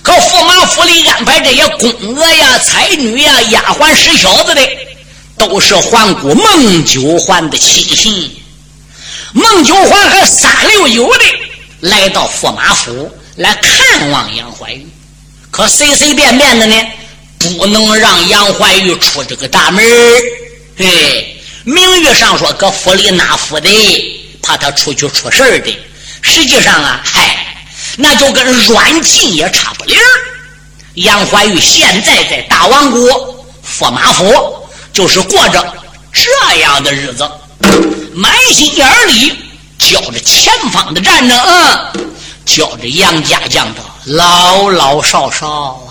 [0.02, 4.62] 可驸马府里安排这些宫娥呀、才女呀、丫鬟、使小子的，
[5.38, 8.32] 都是皇姑孟九环的亲信。
[9.34, 11.24] 孟九环和三六九的
[11.82, 14.88] 来到驸马府来看望杨怀玉，
[15.52, 16.76] 可随随便便的呢。
[17.50, 19.84] 不能让杨怀玉出这个大门
[20.78, 20.86] 哎，
[21.64, 23.70] 名誉上说搁府里纳福的，
[24.42, 25.78] 怕他出去出事的。
[26.22, 27.66] 实际上啊，嗨，
[27.98, 29.96] 那就跟软禁也差不离。
[30.96, 33.46] 杨怀玉现在在大王国
[33.78, 34.34] 驸马府，
[34.94, 35.74] 就是过着
[36.12, 37.30] 这样的日子，
[38.14, 39.34] 满心眼里
[39.78, 41.38] 教着前方的战争，
[42.46, 45.83] 教着杨家将的老老少少。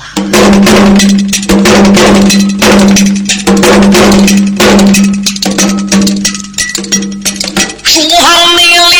[7.85, 8.21] 书房
[8.57, 8.97] 内里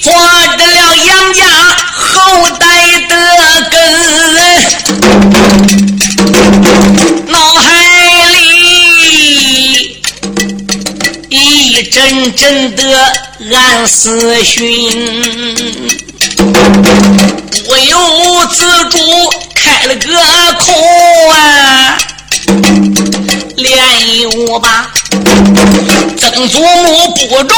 [0.00, 1.42] 坐着了杨家
[1.94, 2.64] 后代
[3.08, 3.12] 的
[3.70, 3.74] 根，
[7.28, 7.62] 脑海
[8.32, 8.38] 里
[11.30, 12.80] 一阵阵的
[13.54, 14.60] 暗思寻。
[17.64, 17.96] 不由
[18.50, 18.58] 自
[18.90, 18.98] 主
[19.82, 20.12] 开了个
[20.60, 20.72] 口
[21.32, 21.98] 啊，
[23.56, 24.88] 连又把
[26.16, 27.56] 曾祖母不住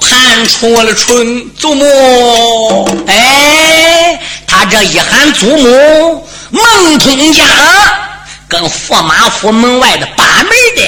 [0.00, 2.88] 喊出了春祖母。
[3.06, 7.44] 哎，他这一喊祖母，孟通家
[8.48, 10.82] 跟驸马府门外的把门的，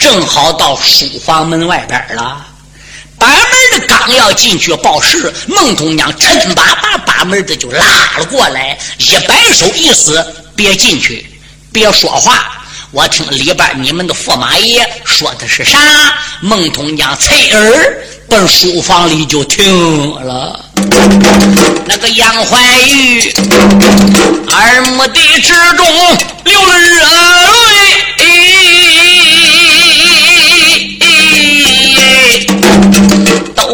[0.00, 2.44] 正好到书房门外边了。
[3.20, 3.36] 把门
[3.80, 7.84] 刚要进去报事，孟通娘趁把把把门的就拉
[8.18, 10.24] 了过来，一摆手意思
[10.56, 11.26] 别进去，
[11.72, 12.54] 别说话。
[12.90, 15.78] 我听里边你们的驸马爷说的是啥？
[16.40, 17.98] 孟通娘翠儿
[18.30, 20.64] 奔书房里就听了。
[21.84, 23.30] 那个杨怀玉
[24.48, 25.86] 耳目的之中
[26.44, 26.96] 流了热
[28.16, 28.26] 泪。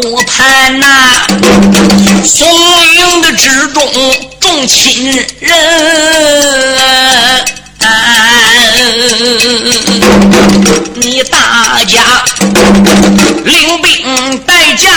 [0.01, 0.85] 都盼那
[2.25, 2.45] 松
[2.95, 3.81] 营的之中
[4.41, 5.55] 众亲人，
[10.95, 12.01] 你大家
[13.45, 14.91] 领兵带将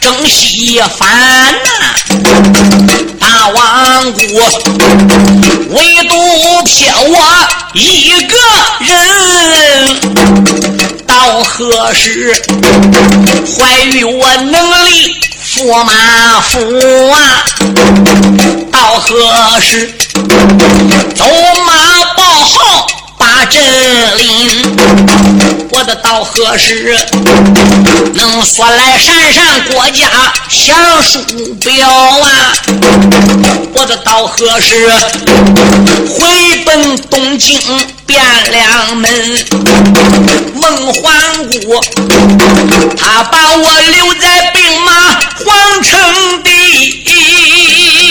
[0.00, 1.06] 征西番
[1.52, 1.94] 呐，
[3.20, 4.22] 大王国
[5.68, 6.16] 唯独
[6.64, 7.18] 骗我
[7.74, 8.34] 一个
[8.80, 10.67] 人。
[11.28, 12.32] 到何时
[13.54, 15.14] 怀玉我能力
[15.44, 16.58] 驸马府
[17.10, 17.44] 啊？
[18.72, 19.92] 到何时
[21.14, 21.26] 走
[21.66, 22.86] 马报号
[23.28, 23.62] 把阵
[24.16, 24.26] 林，
[25.70, 26.96] 我的到何时
[28.14, 30.08] 能说来山上国家
[30.48, 31.20] 降书
[31.60, 32.54] 表啊？
[33.74, 34.90] 我的到何时
[36.08, 37.60] 回奔东京
[38.06, 38.16] 汴
[38.50, 39.44] 梁门？
[40.54, 41.14] 孟桓
[41.50, 41.84] 姑
[42.96, 44.90] 他把我留在兵马
[45.44, 48.07] 皇城地。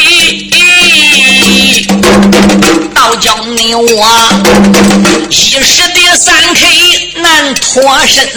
[2.94, 4.08] 倒叫你我
[5.30, 8.28] 一时的三 K 难脱身，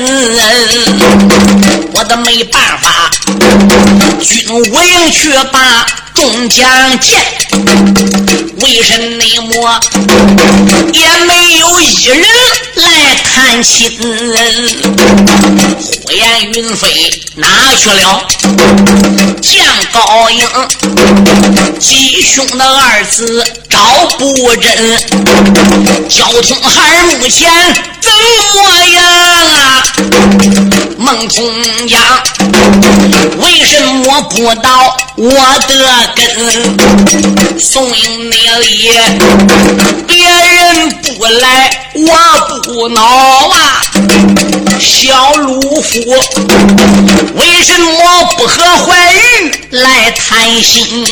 [1.92, 3.10] 我都没办法，
[4.22, 6.66] 军无营去把众将
[7.00, 7.18] 见，
[8.60, 9.80] 为什么
[10.92, 12.18] 也没有一人
[12.76, 13.90] 来探亲？
[15.80, 18.26] 呼延云飞哪去了？
[19.40, 20.48] 将高英
[21.78, 23.44] 吉凶的儿子。
[23.70, 23.78] 找
[24.18, 24.68] 不真，
[26.08, 27.48] 交通孩目前
[28.00, 28.18] 怎么
[28.92, 29.82] 样啊？
[30.98, 31.44] 孟通
[31.88, 32.00] 阳
[33.38, 35.30] 为什么不到我
[35.66, 35.72] 的
[36.14, 37.58] 根？
[37.58, 38.90] 宋英那里
[40.06, 42.08] 别人不来，我
[42.64, 43.82] 不恼啊！
[44.78, 46.00] 小鲁夫
[47.34, 51.04] 为什么不和怀孕来谈心？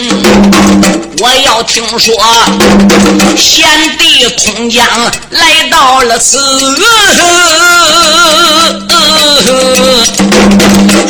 [1.21, 2.15] 我要听说
[3.37, 3.69] 贤
[3.99, 4.85] 弟通江
[5.31, 6.39] 来到了此，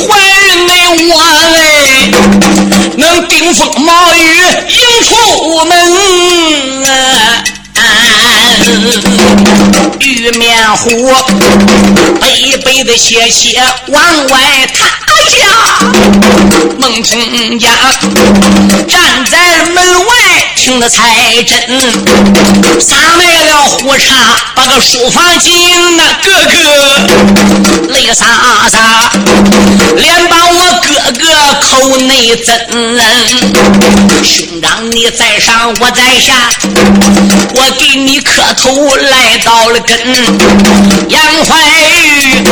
[0.07, 0.73] 怀孕的
[1.09, 1.13] 我
[1.55, 1.57] 嘞
[2.97, 4.19] 能顶风冒雨
[4.69, 5.75] 迎出门。
[10.01, 10.91] 玉面虎
[12.21, 15.47] 悲悲的斜斜往外看下，
[16.79, 17.69] 孟通家
[18.87, 19.39] 站在
[19.75, 20.15] 门外
[20.57, 21.59] 听得才真，
[22.81, 24.15] 撒卖了胡茬，
[24.55, 25.53] 把个书房进
[25.97, 26.57] 那哥哥
[27.93, 28.27] 泪洒
[28.71, 29.11] 洒，
[29.97, 31.25] 连把我哥哥
[31.63, 32.57] 口内增。
[34.23, 36.35] 兄长你在上，我在下，
[37.55, 39.99] 我给你磕头来到了跟。
[41.09, 41.57] 杨怀
[42.03, 42.45] 玉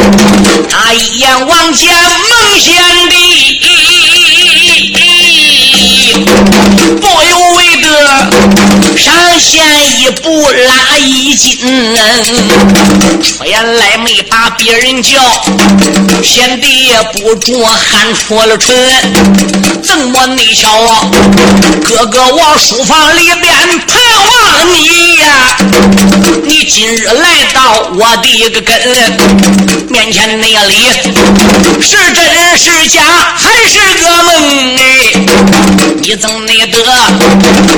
[0.69, 2.75] 他一眼望见孟天
[3.09, 3.15] 地，
[7.01, 7.87] 不由为得
[8.97, 9.65] 上前
[10.01, 11.59] 一步拉一筋。
[13.23, 15.21] 出言来没把别人叫，
[16.23, 18.75] 贤弟也不住喊出了唇。
[19.83, 20.69] 怎么你瞧，
[21.85, 23.53] 哥哥我书房里边
[23.87, 25.57] 盼望你呀？
[26.43, 28.77] 你今日来到我的一个根
[29.89, 30.75] 面前那里，
[31.81, 33.01] 是真是假
[33.37, 34.81] 还是个梦哎？
[36.01, 36.79] 你怎那得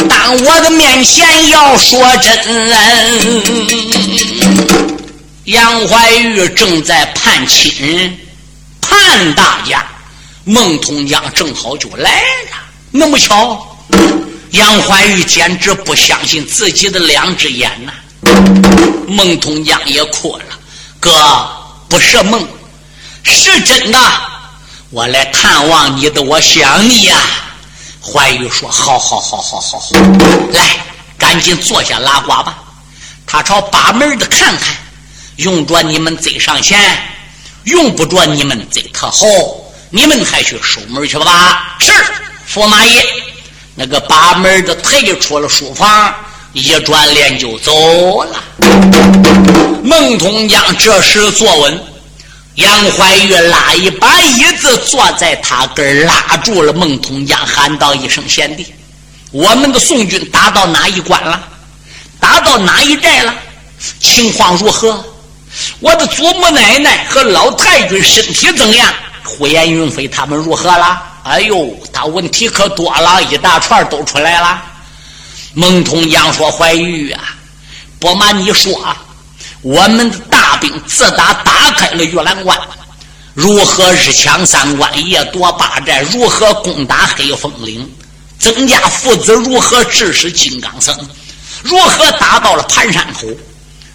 [0.09, 2.71] 当我的面先要说真？
[5.45, 8.15] 杨怀玉正在盼亲，
[8.83, 9.83] 盼大家。
[10.45, 12.11] 孟通江正好就来
[12.51, 12.59] 了，
[12.91, 13.79] 那么巧，
[14.51, 17.93] 杨怀玉简直不相信自己的两只眼呐。
[19.07, 20.45] 孟通江也哭了，
[21.01, 21.11] 哥
[21.89, 22.47] 不是梦，
[23.23, 23.99] 是真的，
[24.91, 27.17] 我来探望你的，我想你呀。
[28.01, 29.91] 怀玉说：“好好好好好好，
[30.53, 30.63] 来，
[31.19, 32.59] 赶紧坐下拉呱吧。”
[33.27, 34.75] 他朝八门的看看，
[35.37, 36.81] 用着你们贼上前，
[37.65, 39.27] 用不着你们贼特好。
[39.91, 41.77] 你们还去守门去吧。
[41.81, 41.93] 是，
[42.51, 43.07] 驸马爷。
[43.75, 46.15] 那个把门的退出了书房，
[46.53, 48.43] 一转脸就走了。
[49.83, 51.83] 孟通江这时坐稳，
[52.57, 58.67] 杨怀玉拉一把椅子坐在他跟拉住了孟通江，喊道一声：“贤弟，
[59.31, 61.41] 我们的宋军打到哪一关了？
[62.19, 63.35] 打到哪一寨了？
[64.01, 65.05] 情况如何？
[65.81, 68.93] 我的祖母奶奶和老太君身体怎样？”
[69.25, 71.03] 呼延云飞他们如何了？
[71.25, 74.63] 哎呦，他问题可多了，一大串都出来了。
[75.53, 77.37] 孟通江说：“怀玉啊，
[77.99, 78.97] 不瞒你说啊，
[79.61, 82.59] 我们的大兵自打打开了玉兰关，
[83.35, 87.91] 如何日抢三关，夜夺八寨，如何攻打黑风岭，
[88.39, 90.97] 增加父子如何致使金刚僧，
[91.63, 93.27] 如何打到了盘山口，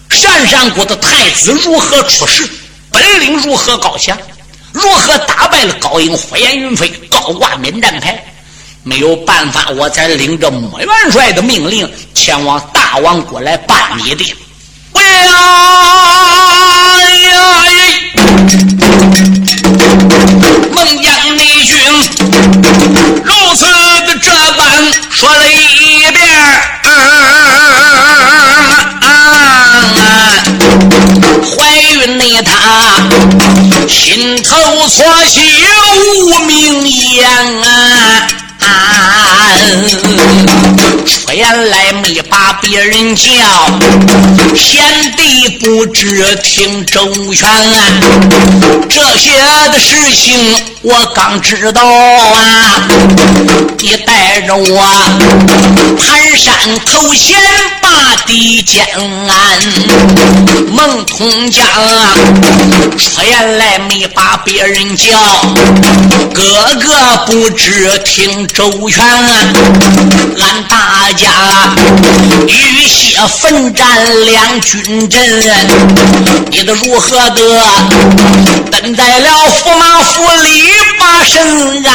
[0.08, 2.48] 单山谷的太子如何出世，
[2.90, 4.16] 本领如何高强。”
[4.74, 8.24] 如何打败了高英、火焰云飞、高挂免战牌？
[8.82, 14.34] 没有办法，我才领着莫元帅的命令前往大王国来办你的。
[14.94, 15.32] 喂呀
[20.72, 21.78] 孟姜内军
[23.22, 23.64] 如此
[42.64, 43.28] 别人叫，
[44.56, 44.82] 贤
[45.18, 47.84] 弟不知听周全啊，
[48.88, 49.32] 这些
[49.70, 50.34] 的事情
[50.80, 52.88] 我刚知道啊！
[53.78, 54.82] 你带着我
[55.98, 56.54] 盘山
[56.86, 57.38] 头前
[58.26, 59.32] 地见安，
[60.70, 61.66] 孟通江
[62.98, 65.18] 出言来没把别人叫，
[66.32, 66.42] 哥
[66.80, 66.92] 哥
[67.26, 68.46] 不知听。
[68.48, 71.28] 周全，俺大家
[72.46, 73.86] 浴血奋战
[74.24, 75.20] 两军阵，
[76.50, 77.40] 你的如何的
[78.70, 79.28] 登在了
[79.64, 81.92] 驸马府里把身安？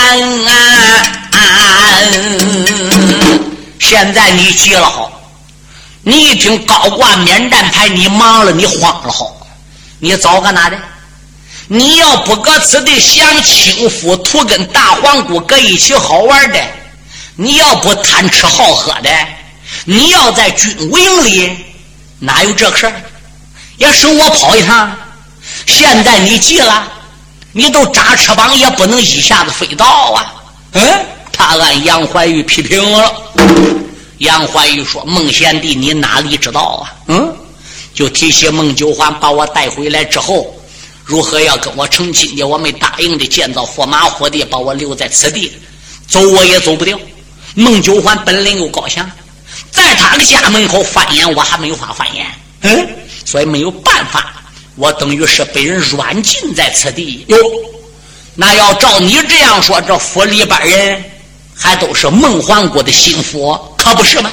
[3.79, 5.18] 现在你急了好，
[6.09, 9.31] 你一听高挂免战牌，你忙了，你慌了好，
[9.99, 10.75] 你找个哪的？
[11.67, 16.57] 你要不搁此地享清福，图跟大皇姑搁一起好玩的；
[17.35, 19.11] 你要不贪吃好喝的；
[19.85, 21.55] 你要在军务营里，
[22.17, 22.93] 哪有这事儿？
[23.77, 24.91] 也省我跑一趟。
[25.67, 26.91] 现在你急了，
[27.51, 30.33] 你都扎翅膀也不能一下子飞到啊！
[30.71, 33.13] 嗯，他按杨怀玉批评了。
[34.19, 36.93] 杨怀玉说：“孟贤弟，你哪里知道啊？
[37.07, 37.35] 嗯，
[37.93, 40.55] 就提起孟九环把我带回来之后。”
[41.03, 42.43] 如何要跟我成亲的？
[42.43, 45.51] 我没答应的，建造火马火的，把我留在此地，
[46.07, 46.95] 走我也走不掉。
[47.55, 49.09] 孟九环本领又高强，
[49.71, 52.27] 在他的家门口翻眼，我还没有法翻眼。
[52.61, 52.87] 嗯，
[53.25, 54.31] 所以没有办法，
[54.75, 57.25] 我等于是被人软禁在此地。
[57.27, 57.35] 哟，
[58.35, 61.03] 那要照你这样说，这府里边人
[61.55, 64.29] 还都是孟皇国的心腹，可不是吗？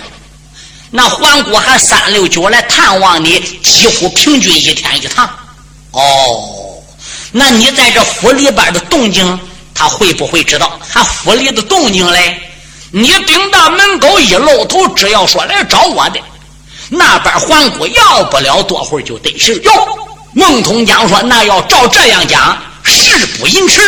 [0.90, 5.28] 那皇姑还三六九来探望你，几乎平均一天一趟。
[5.92, 6.82] 哦。
[7.32, 9.38] 那你在这府里边的动静，
[9.74, 10.78] 他会不会知道？
[10.88, 12.40] 还府里的动静嘞？
[12.90, 16.20] 你顶到门口一露头，只要说来找我的，
[16.88, 19.70] 那边皇姑要不了多会儿就得信哟。
[20.32, 23.80] 孟通江说：“那要照这样讲，事不宜迟，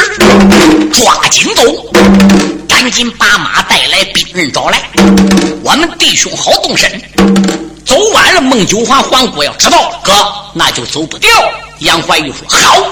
[0.93, 1.63] 抓紧走，
[2.69, 4.83] 赶紧把马带来，兵刃找来，
[5.63, 6.91] 我们弟兄好动身。
[7.85, 10.13] 走晚了，孟九环黄姑要知道了，哥
[10.55, 11.31] 那就走不掉。”
[11.81, 12.83] 杨怀玉说：“好。”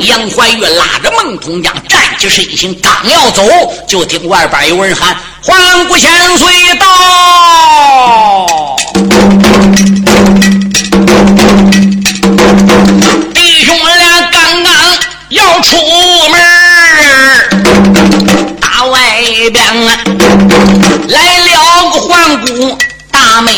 [0.00, 3.42] 杨怀玉拉着孟通江站起身形，刚要走，
[3.86, 6.86] 就听外边有人喊：“黄姑千岁到！”
[13.34, 14.72] 弟兄俩刚刚
[15.30, 15.76] 要出
[16.28, 16.38] 门，
[18.60, 19.00] 大外
[19.52, 20.14] 边来了
[20.48, 20.81] 个
[22.12, 22.78] 王姑
[23.10, 23.50] 大美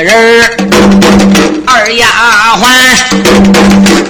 [0.00, 0.56] 人儿
[1.66, 2.06] 二丫
[2.56, 2.64] 鬟。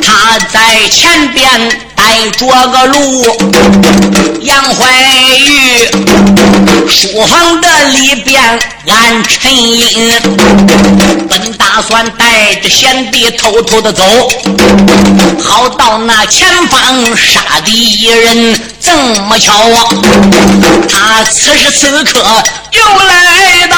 [0.00, 1.50] 她在前边
[1.96, 3.26] 带着个路，
[4.42, 4.86] 杨怀
[5.40, 5.90] 玉
[6.88, 8.40] 书房的里边
[8.86, 10.12] 俺陈英，
[11.28, 14.02] 本打算带着贤弟偷偷的走，
[15.42, 16.80] 好到那前方
[17.16, 18.60] 杀敌一人。
[18.80, 18.90] 这
[19.24, 19.88] 么巧啊，
[20.88, 22.20] 他此时此刻
[22.72, 23.76] 又来到。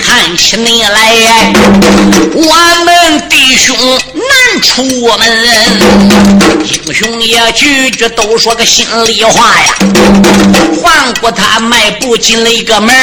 [0.00, 1.52] 看起你来，
[2.34, 2.44] 我
[2.84, 3.76] 们弟兄
[4.14, 4.82] 难出
[5.18, 5.28] 门。
[6.64, 9.74] 英雄也句句都说个心里话呀。
[10.80, 12.94] 换过他迈步进了一个门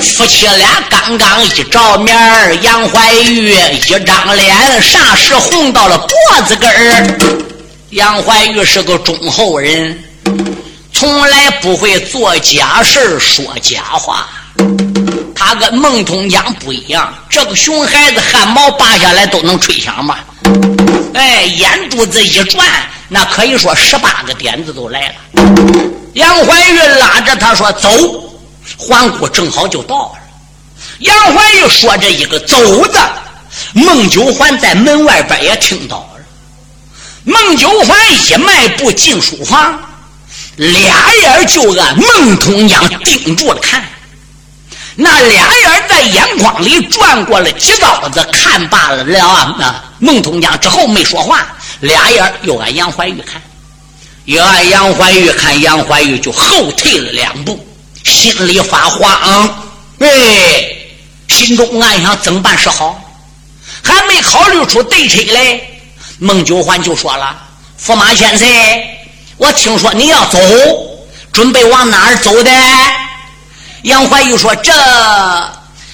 [0.00, 2.16] 夫妻俩刚刚一照面
[2.62, 6.08] 杨怀玉一张脸霎时红到了脖
[6.46, 7.18] 子根儿。
[7.90, 9.98] 杨怀玉是个忠厚人，
[10.92, 14.28] 从来不会做假事说假话。
[15.34, 20.24] 他跟孟通江不一样，这个熊孩子汗毛拔下来都能吹响吧？
[21.14, 22.66] 哎，眼珠子一转，
[23.08, 25.14] 那可以说十八个点子都来了。
[26.14, 27.88] 杨怀玉拉着他说：“走。”
[28.78, 30.12] 皇姑正好就到了。
[31.00, 32.56] 杨怀玉说这一个“走”
[32.88, 32.98] 字，
[33.72, 36.24] 孟九环在门外边也听到了。
[37.24, 39.78] 孟九环一迈步进书房，
[40.56, 43.84] 俩眼就按孟通江盯住了看。
[44.96, 51.46] 那俩眼在眼眶里转过了几刀子，看罢了了那孟通江之后没说话，
[51.80, 53.42] 俩眼又按杨怀玉看，
[54.26, 57.58] 又按杨怀玉看，杨怀玉就后退了两步，
[58.04, 59.66] 心里发慌，
[59.98, 60.08] 哎，
[61.28, 63.00] 心中暗想怎么办是好，
[63.82, 65.60] 还没考虑出对策来，
[66.18, 67.36] 孟九环就说了
[67.84, 68.48] ：“驸马千岁，
[69.38, 70.38] 我听说你要走，
[71.32, 72.50] 准备往哪儿走的？”
[73.84, 74.72] 杨怀玉说：“这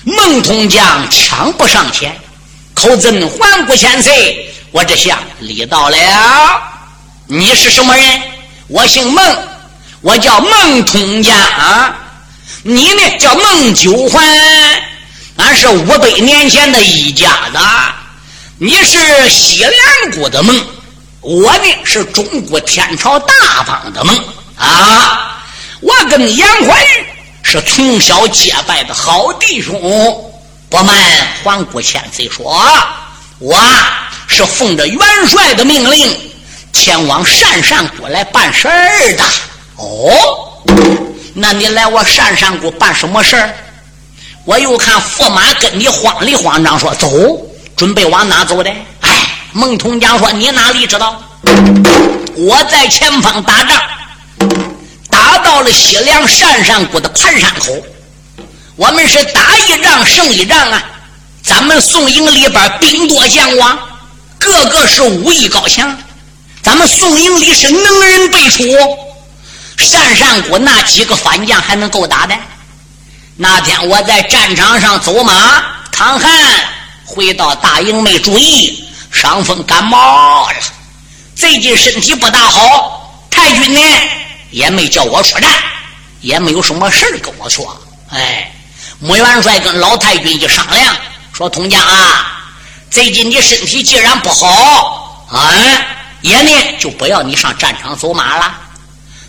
[0.04, 2.16] 孟通将抢不上前，
[2.72, 5.96] 口尊还顾千岁，我这下礼到了。
[7.26, 8.22] 你是什么人？
[8.68, 9.36] 我姓孟，
[10.02, 11.36] 我叫孟通将。
[12.62, 13.18] 你呢？
[13.18, 14.24] 叫孟九环，
[15.36, 17.58] 俺是五百年前的一家子。
[18.58, 19.72] 你是西凉
[20.16, 20.64] 国的孟，
[21.22, 24.16] 我呢是中国天朝大邦的孟
[24.56, 25.42] 啊。
[25.80, 27.06] 我跟杨怀玉
[27.50, 29.74] 是从小结拜的好弟兄。
[30.68, 30.96] 不瞒
[31.42, 32.56] 皇姑千岁说，
[33.40, 33.58] 我
[34.28, 36.16] 是奉着元帅的命令
[36.72, 39.24] 前往鄯善国来办事儿的。
[39.74, 40.62] 哦。
[41.34, 43.52] 那你来我鄯善国办什么事儿？
[44.44, 47.10] 我又看驸马跟你慌里慌张，说走，
[47.74, 48.70] 准备往哪走的？
[49.00, 51.20] 哎，孟通江说你哪里知道？
[52.36, 53.82] 我在前方打仗，
[55.44, 57.76] 到了西凉鄯善国的盘山口。
[58.76, 60.82] 我们是打一仗胜一仗啊！
[61.42, 63.78] 咱们宋营里边兵多将广，
[64.38, 65.96] 个个是武艺高强，
[66.62, 68.64] 咱们宋营里是能人辈出。
[69.76, 72.34] 鄯善国那几个反将还能够打的？
[73.36, 76.30] 那天我在战场上走马，淌汗，
[77.04, 80.56] 回到大营没注意，伤风感冒了。
[81.34, 83.80] 最近身体不大好，太君呢
[84.50, 85.50] 也没叫我出战，
[86.20, 87.80] 也没有什么事跟我说。
[88.10, 88.52] 哎，
[88.98, 90.96] 穆元帅跟老太君一商量，
[91.32, 92.42] 说：“通江啊，
[92.90, 95.52] 最近你身体既然不好，啊，
[96.22, 98.54] 爷呢就不要你上战场走马了。”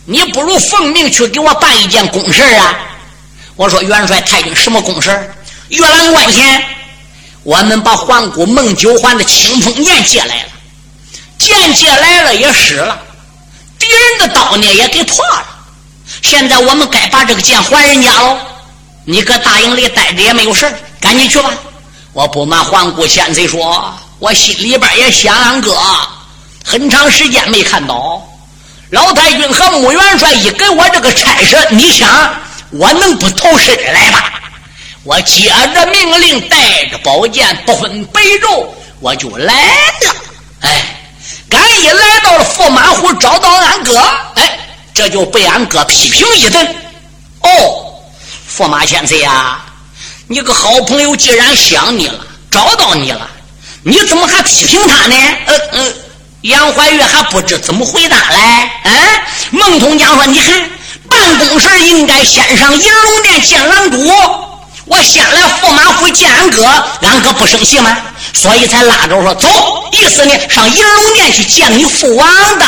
[0.06, 2.76] 你不如奉命去给我办一件公事啊！
[3.56, 5.10] 我说元帅太君，什么公事？
[5.70, 6.66] 月兰关前，
[7.44, 10.50] 我们把皇姑孟九环的清风剑借来了，
[11.38, 13.00] 剑借来了也使了，
[13.92, 15.46] 人的刀呢也给破了。
[16.22, 18.38] 现在我们该把这个剑还人家喽。
[19.06, 21.52] 你搁大营里待着也没有事赶紧去吧。
[22.14, 25.76] 我不瞒皇姑千岁说，我心里边也想俺哥，
[26.64, 28.22] 很长时间没看到。
[28.92, 32.08] 老太君和穆元帅一给我这个差事，你想
[32.72, 34.34] 我能不投身来吧？
[35.04, 38.68] 我接着命令，带着宝剑，不分白昼，
[39.00, 40.16] 我就来了。
[40.60, 41.01] 哎，
[41.52, 43.94] 刚一来到了驸马湖，找到俺哥，
[44.36, 44.58] 哎，
[44.94, 46.66] 这就被俺哥批评一顿。
[47.42, 47.94] 哦，
[48.58, 49.66] 驸马千岁啊，
[50.28, 53.30] 你个好朋友既然想你了，找到你了，
[53.84, 55.16] 你怎么还批评他呢？
[55.48, 55.94] 嗯嗯。
[56.44, 58.94] 杨怀玉还不知怎么回答嘞，嗯，
[59.52, 60.70] 孟通江说：“你看，
[61.08, 63.98] 办公事应该先上银龙殿见狼主，
[64.92, 66.66] 我先来驸马府见俺哥，
[67.02, 67.98] 俺哥不生气吗？
[68.34, 69.48] 所以才拉着我说走，
[69.94, 72.28] 意思呢，上银龙殿去见你父王
[72.60, 72.66] 的。”